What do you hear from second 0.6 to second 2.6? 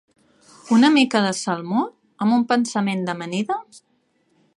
Una mica de salmó? Amb un